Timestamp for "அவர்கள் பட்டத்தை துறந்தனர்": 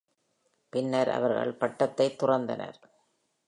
1.09-2.79